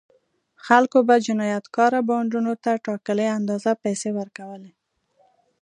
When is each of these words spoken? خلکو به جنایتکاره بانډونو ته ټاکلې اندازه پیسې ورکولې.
خلکو 0.65 0.97
به 1.07 1.15
جنایتکاره 1.25 1.99
بانډونو 2.09 2.53
ته 2.63 2.71
ټاکلې 2.85 3.27
اندازه 3.37 3.71
پیسې 3.83 4.09
ورکولې. 4.19 4.71